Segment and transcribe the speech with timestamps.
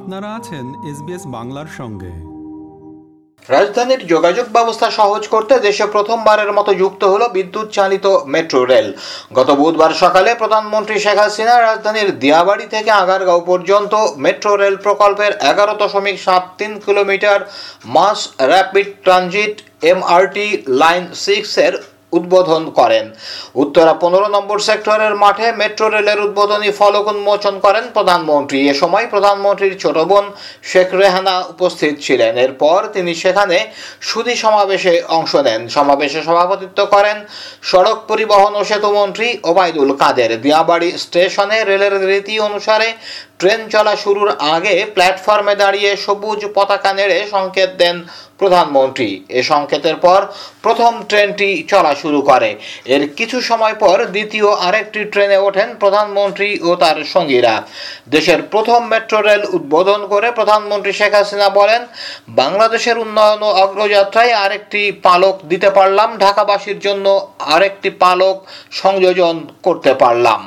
[0.00, 2.12] আপনারা আছেন এসবিএস বাংলার সঙ্গে।
[3.48, 8.88] রাজধানীর যোগাযোগ ব্যবস্থা সহজ করতে দেশে প্রথমবারের মতো যুক্ত হলো বিদ্যুৎ চালিত মেট্রো রেল।
[9.34, 15.74] গত বুধবার সকালে প্রধানমন্ত্রী শেখ হাসিনা রাজধানীর দিয়াবাড়ি থেকে আগারগাঁও পর্যন্ত মেট্রো রেল প্রকল্পের এগারো
[15.82, 17.40] দশমিক সাত তিন kilometre
[17.96, 18.18] mass
[18.52, 20.46] rapid transit MRT
[20.82, 21.74] line সিক্সের
[22.12, 23.04] উদ্বোধন করেন।
[23.62, 29.74] উত্তরা পনেরো নম্বর সেক্টরের মাঠে মেট্রো রেলের উদ্বোধনী ফলক উন্মোচন করেন প্রধানমন্ত্রী। এ সময় প্রধানমন্ত্রীর
[29.82, 30.24] ছোট বোন
[30.70, 33.58] শেখ রেহানা উপস্থিত ছিলেন। এরপর তিনি সেখানে
[34.08, 37.16] সুধী সমাবেশে অংশ নেন। সমাবেশে সভাপতিত্ব করেন
[37.70, 42.88] সড়ক পরিবহন ও সেতুমন্ত্রী ওবায়দুল কাদের। দিয়াবাড়ি স্টেশনে রেলের রীতি অনুসারে
[43.40, 47.96] ট্রেন চলা শুরুর আগে প্ল্যাটফর্মে দাঁড়িয়ে সবুজ পতাকা নেড়ে সংকেত দেন
[48.40, 49.08] প্রধানমন্ত্রী।
[49.38, 50.20] এ সংকেতের পর
[50.64, 52.50] প্রথম ট্রেনটি চলা শুরু করে।
[52.94, 57.54] এর কিছু সময় পর দ্বিতীয় আরেকটি ট্রেনে ওঠেন প্রধানমন্ত্রী ও তার সঙ্গীরা।
[58.14, 61.82] দেশের প্রথম মেট্রো রেল উদ্বোধন করে প্রধানমন্ত্রী শেখ হাসিনা বলেন,
[62.40, 67.06] বাংলাদেশের উন্নয়ন ও অগ্রযাত্রায় আরেকটি পালক দিতে পারলাম, ঢাকাবাসীর জন্য
[67.54, 68.36] আরেকটি পালক
[68.82, 69.36] সংযোজন
[69.66, 70.40] করতে পারলাম।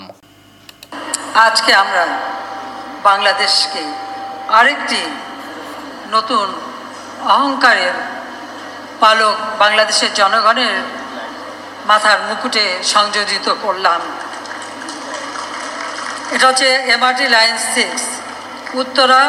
[1.47, 2.03] আজকে আমরা
[3.09, 3.83] বাংলাদেশকে
[4.59, 5.01] আরেকটি
[6.15, 6.47] নতুন
[7.35, 7.95] অহংকারের
[9.01, 10.75] পালক বাংলাদেশের জনগণের
[11.89, 14.01] মাথার মুকুটে সংযোজিত করলাম।
[16.33, 18.03] এটা হচ্ছে এমআরটি লাইন সিক্স
[18.81, 19.21] উত্তরা,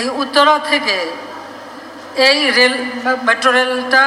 [0.00, 0.96] এই উত্তরা থেকে
[2.28, 2.74] এই রেল,
[3.26, 4.04] মেট্রো রেলটা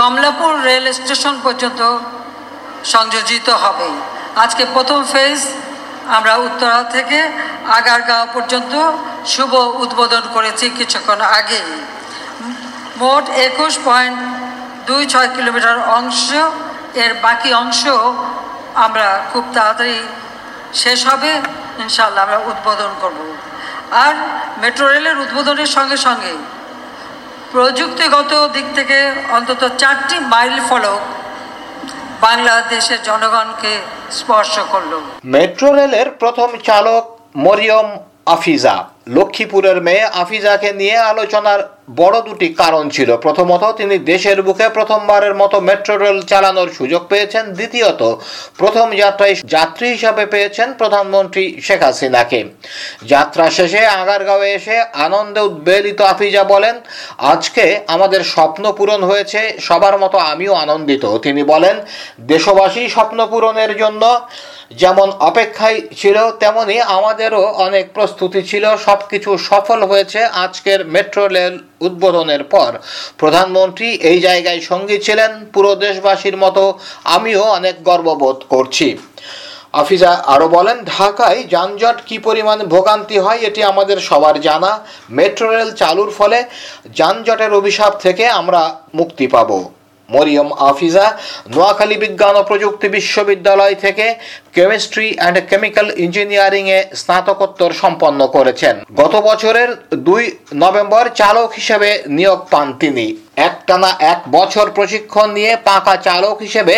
[0.00, 1.80] কমলাপুর রেল স্টেশন পর্যন্ত
[2.94, 3.88] সংযোজিত হবে।
[4.44, 5.40] আজকে প্রথম ফেজ
[6.16, 7.18] আমরা উত্তরা থেকে
[7.78, 8.72] আগারগাঁও পর্যন্ত
[9.32, 9.52] শুভ
[9.84, 11.60] উদ্বোধন করেছি কিছুক্ষণ আগে।
[13.02, 14.18] মোট একুশ পয়েন্ট
[14.88, 16.26] দুই ছয় কিলোমিটার অংশ,
[17.02, 17.82] এর বাকি অংশ
[18.84, 19.98] আমরা খুব তাড়াতাড়ি
[20.82, 21.30] শেষ হবে
[21.84, 23.18] ইনশাল্লাহ আমরা উদ্বোধন করব।
[24.04, 24.14] আর
[24.62, 26.32] মেট্রো রেলের উদ্বোধনের সঙ্গে সঙ্গে
[27.52, 28.98] প্রযুক্তিগত দিক থেকে
[29.36, 31.00] অন্তত চারটি মাইল ফলক
[32.26, 33.72] বাংলাদেশের জনগণকে
[34.18, 34.92] স্পর্শ করল।
[35.34, 37.04] মেট্রো রেলের প্রথম চালক
[37.46, 37.88] মরিয়ম
[38.34, 38.76] আফিজা।
[39.16, 41.60] লক্ষ্মীপুরের মেয়ে আফিজাকে নিয়ে আলোচনার
[41.96, 47.52] বড় দুটি কারণ ছিল। প্রথমত, তিনি দেশের বুকে প্রথমবারের মতো মেট্রো রেল চালানোর সুযোগ পেয়েছেন।
[47.52, 48.16] দ্বিতীয়ত,
[48.58, 52.44] প্রথম যাত্রায় যাত্রী হিসাবে পেয়েছেন প্রধানমন্ত্রী শেখ হাসিনাকে।
[53.04, 56.80] যাত্রা শেষে আগারগাঁওয়ে এসে আনন্দে উদ্বেলিত আফিজা বলেন,
[57.18, 61.76] আজকে আমাদের স্বপ্ন পূরণ হয়েছে, সবার মতো আমিও আনন্দিত। তিনি বলেন,
[62.20, 64.20] দেশবাসী স্বপ্ন পূরণের জন্য
[64.70, 71.54] যেমন অপেক্ষায় ছিল, তেমনি আমাদেরও অনেক প্রস্তুতি ছিল। সব কিছু সফল হয়েছে আজকের মেট্রো রেল
[71.80, 72.70] উদ্বোধনের পর।
[73.18, 78.88] প্রধানমন্ত্রী এই জায়গায় সঙ্গী ছিলেন পুরো দেশবাসীর মতো, আমিও অনেক গর্ববোধ করছি।
[79.72, 84.72] আফিজা আরও বলেন, ঢাকায় যানজট কি পরিমাণ ভোগান্তি হয় এটি আমাদের সবার জানা।
[85.10, 86.38] মেট্রো রেল চালুর ফলে
[86.96, 88.62] যানজটের অভিশাপ থেকে আমরা
[88.94, 89.58] মুক্তি পাবো।
[90.14, 91.06] মরিয়ম আফিজা,
[91.54, 94.06] নোয়াখালী বিজ্ঞান ও প্রযুক্তি বিশ্ববিদ্যালয় থেকে
[94.56, 99.70] কেমিস্ট্রি অ্যান্ড কেমিক্যাল ইঞ্জিনিয়ারিংয়ে স্নাতকোত্তর সম্পন্ন করেছেন। গত বছরের
[100.08, 100.22] দুই
[100.54, 103.06] নভেম্বর চালক হিসেবে নিয়োগ পান তিনি।
[103.48, 106.74] একটানা এক বছর প্রশিক্ষণ নিয়ে পাকা চালক হিসেবে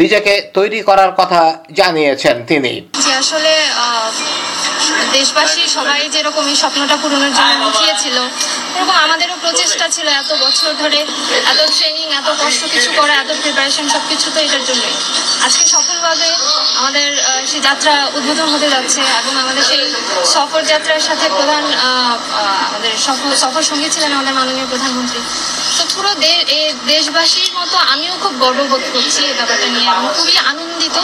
[0.00, 1.42] নিজেকে তৈরি করার কথা
[1.78, 2.72] জানিয়েছেন তিনি।
[3.20, 3.52] আসলে
[5.16, 8.16] দেশবাসী সবাই যেরকম এই স্বপ্নটা পূরণের জন্য মুখিয়েছিল
[8.76, 11.00] এরকম আমাদেরও প্রচেষ্টা ছিল এত বছর ধরে,
[11.52, 14.94] এত ট্রেনিং এত কষ্ট কিছু করা, এত প্রিপারেশন সব কিছু তো এটার জন্যই।
[15.46, 16.28] আজকে সফলভাবে
[16.80, 17.08] আমাদের
[17.50, 19.82] সেই যাত্রা উদ্বোধন হতে যাচ্ছে এবং আমাদের সেই
[20.34, 21.64] সফর যাত্রার সাথে প্রধান
[22.68, 25.20] আমাদের সফর সফর সঙ্গী ছিলেন আমাদের মাননীয় প্রধানমন্ত্রী।
[25.94, 26.10] পুরো
[26.92, 30.96] দেশবাসীর মতো আমিও খুব গর্ববোধ করছি এই ব্যাপারটা নিয়ে। আমি খুবই আনন্দিত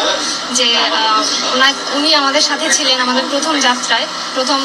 [0.59, 0.69] যে
[1.99, 4.07] উনি আমাদের সাথে ছিলেন আমাদের প্রথম যাত্রায়,
[4.37, 4.61] প্রথম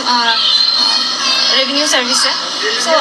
[1.58, 2.32] রেভিনিউ সার্ভিসে
[2.86, 2.94] সো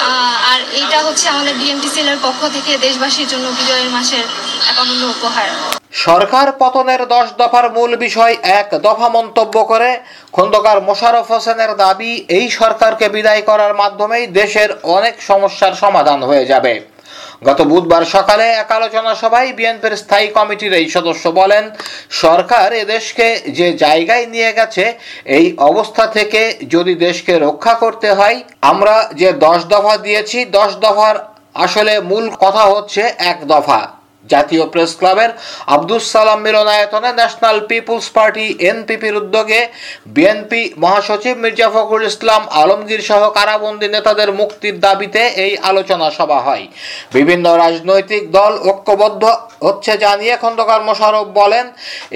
[0.52, 4.24] আর এইটা হচ্ছে আমাদের বিএমটিসিএল এর পক্ষ থেকে দেশবাসীর জন্য বিজয়ের মাসের
[4.70, 5.48] এক অনন্য উপহার।
[6.06, 9.90] সরকার পতনের দশ দফার মূল বিষয় এক দফা মন্তব্য করে
[10.36, 16.72] খন্দকার মোশাররফ হোসেনের দাবি, এই সরকারকে বিদায় করার মাধ্যমেই দেশের অনেক সমস্যার সমাধান হয়ে যাবে।
[17.48, 21.64] গত বুধবার সকালে এক আলোচনা সভায় বিএনপির স্থায়ী কমিটির এই সদস্য বলেন,
[22.24, 23.26] সরকার এদেশকে
[23.58, 24.84] যে জায়গায় নিয়ে গেছে,
[25.38, 26.40] এই অবস্থা থেকে
[26.74, 28.36] যদি দেশকে রক্ষা করতে হয়,
[28.70, 31.16] আমরা যে দশ দফা দিয়েছি, দশ দফার
[31.64, 33.80] আসলে মূল কথা হচ্ছে এক দফা।
[34.32, 35.30] জাতীয় প্রেস ক্লাবের
[35.76, 39.60] আব্দুস সালাম মিলনায়তনে ন্যাশনাল পিপুলস পার্টি এনপিপির উদ্যোগে
[40.14, 46.64] বিএনপি মহাসচিব মির্জা ফখরুল ইসলাম আলমগীর সহ কারাবন্দী নেতাদের মুক্তির দাবিতে এই আলোচনা সভা হয়।
[47.16, 49.22] বিভিন্ন রাজনৈতিক দল ঐক্যবদ্ধ
[49.66, 51.64] হচ্ছে জানিয়ে খন্দকার মোশারফ বলেন,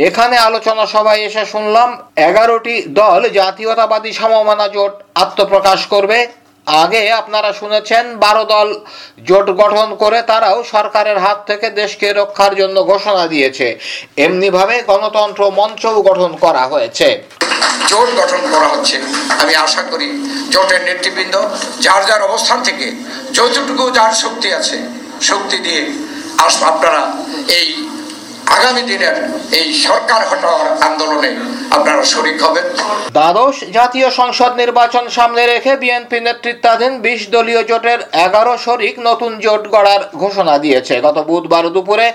[0.08, 1.88] এখানে আলোচনা সভায় এসে শুনলাম
[2.28, 4.92] এগারোটি দল জাতীয়তাবাদী সমমানা জোট
[5.24, 6.18] আত্মপ্রকাশ করবে।
[6.66, 8.68] আগে আপনারা শুনেছেন, বারো দল
[9.28, 13.66] জোট গঠন করে তারাও সরকারের হাত থেকে দেশকে রক্ষার জন্য ঘোষণা দিয়েছে।
[14.26, 17.08] এমনিভাবে গণতন্ত্র মঞ্চও গঠন করা হয়েছে।
[17.90, 18.96] জোট গঠন করা হচ্ছে।
[19.42, 20.08] আমি আশা করি
[20.54, 21.34] জোটের নেতৃবৃন্দ,
[21.84, 22.86] যার যার অবস্থান থেকে
[23.36, 24.76] যতটুকু যার শক্তি আছে,
[25.30, 25.82] শক্তি দিয়ে
[26.46, 27.02] আস আপনারা
[27.58, 27.68] এই
[28.56, 29.16] আগামী দিনের
[29.60, 31.30] এই সরকার হটাওয়ার আন্দোলনে
[31.76, 32.66] আপনারা শরিক হবেন
[33.16, 39.62] দ্বাদশ জাতীয় সংসদ নির্বাচন সামনে রেখে বিএনপি নেতৃত্বাধীন বিশ দলীয় জোটের এগারো শরিক নতুন জোট
[39.74, 42.06] গড়ার ঘোষণা দিয়েছে। গত বুধবার দুপুরে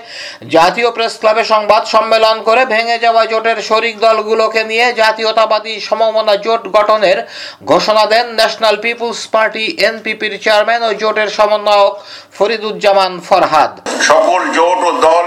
[0.56, 6.62] জাতীয় প্রেস ক্লাবে সংবাদ সম্মেলন করে ভেঙে যাওয়া জোটের শরিক দলগুলোকে নিয়ে জাতীয়তাবাদী সমমনা জোট
[6.76, 7.18] গঠনের
[7.70, 11.94] ঘোষণা দেন ন্যাশনাল পিপুলস পার্টি এনপিপির চেয়ারম্যান ও জোটের সমন্বয়ক
[12.36, 13.72] ফরিদুজ্জামান ফরহাদ।
[14.10, 15.26] সকল জোট ও দল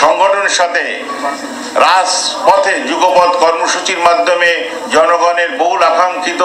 [0.00, 0.82] সংগঠনের সাথে
[1.86, 4.50] রাজপথে যুগপথ কর্মসূচির মাধ্যমে
[4.94, 6.42] জনগণের বহুল আকাঙ্ক্ষিত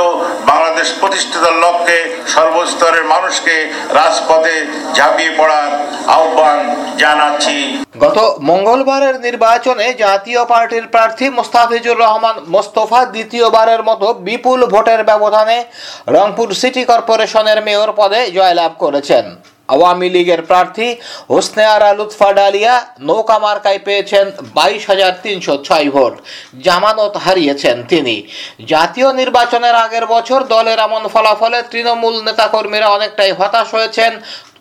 [0.49, 1.97] বাংলাদেশ প্রতিষ্ঠিতার লক্ষ্যে
[2.35, 3.55] সর্বস্তরের মানুষকে
[3.99, 4.55] রাজপথে
[4.95, 5.69] ঝাঁপিয়ে পড়ার
[6.17, 6.59] আহ্বান
[7.01, 7.57] জানাচ্ছি।
[8.03, 8.17] গত
[8.49, 15.57] মঙ্গলবারের নির্বাচনে জাতীয় পার্টির প্রার্থী মোস্তাফিজুর রহমান মোস্তফা দ্বিতীয়বারের মতো বিপুল ভোটের ব্যবধানে
[16.15, 19.25] রংপুর সিটি কর্পোরেশনের মেয়র পদে জয়লাভ করেছেন।
[19.69, 20.87] আওয়ামী লীগের প্রার্থী
[21.29, 26.13] হোসনে আরা লুৎফা ডালিয়া নৌকা মার্কায় পেয়েছেন বাইশ হাজার তিনশো ছয় ভোট।
[26.63, 28.15] জামানত হারিয়েছেন তিনি।
[28.67, 34.11] জাতীয় নির্বাচনের আগের বছর দলের এমন ফলাফলে তৃণমূল নেতাকর্মীরা অনেকটাই হতাশ হয়েছেন,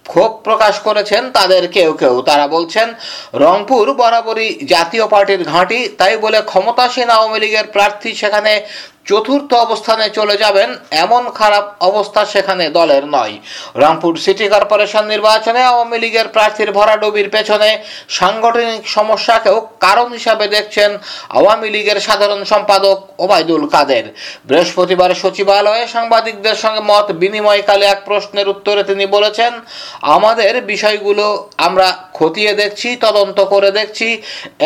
[0.07, 2.89] ক্ষোভ প্রকাশ করেছেন তাদের কেউ কেউ। তারা বলছেন,
[3.35, 8.53] রংপুর বরাবরই জাতীয় পার্টির ঘাঁটি, তাই বলে ক্ষমতাসীন আওয়ামী লীগের প্রার্থী সেখানে
[9.07, 10.69] চতুর্থ অবস্থানে চলে যাবেন,
[11.05, 13.35] এমন খারাপ অবস্থা সেখানে দলের নয়।
[13.83, 17.71] রংপুর সিটি কর্পোরেশন নির্বাচনে আওয়ামী লীগের প্রার্থীর ভরাডুবির পেছনে
[18.19, 20.91] সাংগঠনিক সমস্যাকেও কারণ হিসাবে দেখছেন
[21.39, 24.05] আওয়ামী লীগের সাধারণ সম্পাদক ওবায়দুল কাদের।
[24.49, 29.53] বৃহস্পতিবার সচিবালয়ে সাংবাদিকদের সঙ্গে মত বিনিময়কালে এক প্রশ্নের উত্তরে তিনি বলেছেন,
[30.17, 31.27] আমাদের বিষয়গুলো
[31.67, 34.09] আমরা খতিয়ে দেখছি, তদন্ত করে দেখছি।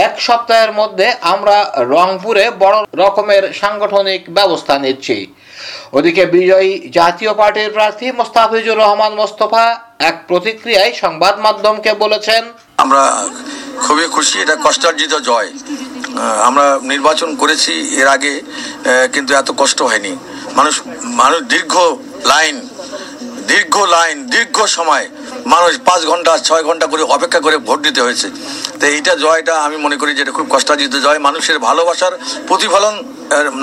[0.07, 1.57] এক সপ্তাহের মধ্যে আমরা
[1.95, 5.17] রংপুরে বড় রকমের সাংগঠনিক ব্যবস্থা নিচ্ছে।
[5.97, 9.65] ওদিকে বিজয়ী জাতীয় পার্টির প্রার্থী মোস্তাফিজুর রহমান মোস্তফা
[10.11, 12.43] এক প্রতিক্রিয়ায় সংবাদ মাধ্যমকে বলেছেন,
[12.83, 13.03] আমরা
[13.85, 15.51] খুবই খুশি, এটা কষ্টার্জিত জয়।
[16.49, 18.33] আমরা নির্বাচন করেছি এর আগে
[19.15, 20.13] কিন্তু এত কষ্ট হয়নি।
[20.59, 20.75] মানুষ
[21.21, 21.75] মানুষ দীর্ঘ
[22.33, 22.57] লাইন
[23.51, 25.07] দীর্ঘ লাইন, দীর্ঘ সময়
[25.55, 28.27] মানুষ পাঁচ ঘণ্টা, ছয় ঘণ্টা করে অপেক্ষা করে ভোট দিতে হয়েছে।
[28.79, 32.13] তো এইটা জয়টা আমি মনে করি যে এটা খুব কষ্টার্জিত জয়। মানুষের ভালোবাসার
[32.49, 32.95] প্রতিফলন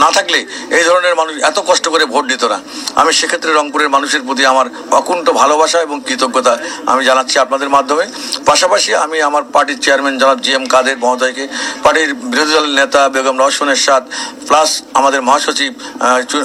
[0.03, 0.39] না থাকলে
[0.77, 2.57] এই ধরনের মানুষ এত কষ্ট করে ভোট দিত না।
[3.01, 4.68] আমি সেক্ষেত্রে রংপুরের মানুষের প্রতি আমার
[5.00, 6.53] অকুণ্ঠ ভালোবাসা এবং কৃতজ্ঞতা
[6.91, 8.06] আমি জানাচ্ছি আপনাদের মাধ্যমে।
[8.50, 11.45] পাশাপাশি আমি আমার পার্টির চেয়ারম্যান জনাব জি এম কাদের মহোদয়কে,
[11.83, 14.03] পার্টির বিরোধী দলের নেতা বেগম রহসন এরশাদ
[14.47, 14.69] প্লাস
[15.00, 15.71] আমাদের মহাসচিব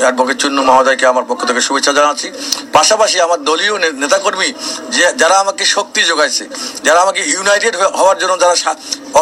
[0.05, 2.29] অ্যাডভোকেট চুন্নু মহোদয়কে আমার পক্ষ থেকে শুভেচ্ছা জানাচ্ছি।
[2.77, 4.49] পাশাপাশি আমার দলীয় নেতাকর্মী
[4.95, 6.45] যে যারা আমাকে শক্তি যোগাইছে,
[6.87, 8.55] যারা আমাকে ইউনাইটেড হওয়ার জন্য যারা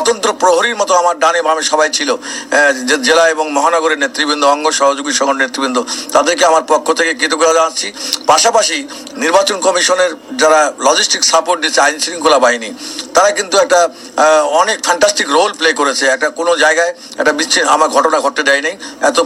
[0.01, 2.11] অতন্ত্র প্রহরীর মতো আমার ডানে বামে সবাই ছিল
[3.09, 5.79] জেলা এবং মহানগরের নেতৃবৃন্দ, অঙ্গ সহযোগী সংগঠনের নেতৃবৃন্দ,
[6.15, 7.87] তাদেরকে আমার পক্ষ থেকে কৃতজ্ঞতা জানাচ্ছি।
[8.31, 8.77] পাশাপাশি
[9.23, 10.13] নির্বাচন কমিশনের
[10.43, 12.69] যারা লজিস্টিক সাপোর্ট দিচ্ছে, আইন শৃঙ্খলা বাহিনী,
[13.17, 13.81] তারা কিন্তু একটা
[14.61, 18.73] অনেক ফ্যান্টাস্টিক রোল প্লে করেছে। একটা কোনো জায়গায় একটা বিচ্ছিন্ন আমার ঘটনা ঘটতে দেয়নি
[19.09, 19.19] এত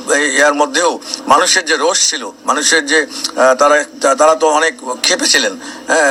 [0.46, 0.90] এর মধ্যেও
[1.32, 2.98] মানুষের যে রোষ ছিল, মানুষের যে
[3.60, 3.76] তারা
[4.20, 4.74] তারা তো অনেক
[5.06, 5.54] খেপেছিলেন
[5.90, 6.10] হ্যাঁ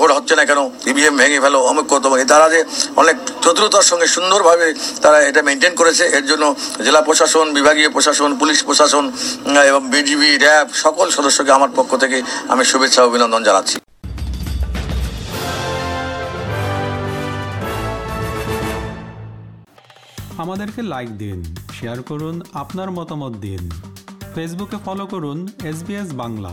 [0.00, 0.60] ভোট হচ্ছে না কেন?
[0.90, 2.60] ইভিএম ভেঙে ফেলো, অমুক কত তারা যে
[3.02, 4.66] অনেক চতুরতার সঙ্গে সুন্দরভাবে
[5.04, 6.44] তারা এটা মেনটেন করেছে। এর জন্য
[6.86, 9.04] জেলা প্রশাসন, বিভাগীয় প্রশাসন, পুলিশ প্রশাসন
[9.70, 12.18] এবং বিজিবি র্যাব, সকল সদস্যকে আমার পক্ষ থেকে
[12.52, 13.76] আমি শুভেচ্ছা, অভিনন্দন জানাচ্ছি।
[20.42, 21.38] আমাদেরকে লাইক দিন
[21.76, 23.62] শেয়ার করুন, আপনার মতামত দিন।
[24.34, 25.38] ফেসবুকে ফলো করুন
[25.70, 25.78] এস
[26.22, 26.52] বাংলা